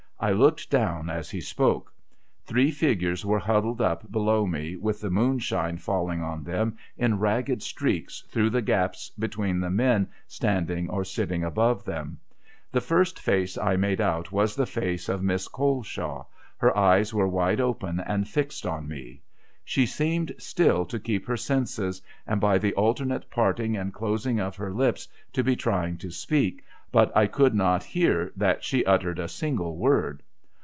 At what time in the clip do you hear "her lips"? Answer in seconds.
24.57-25.07